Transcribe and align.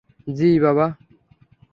জি, 0.27 0.49
বাবা! 0.59 0.85